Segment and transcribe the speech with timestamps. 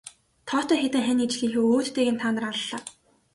[0.47, 2.81] Тоотой хэдэн хань ижлийнхээ өөдтэйг та нар аллаа.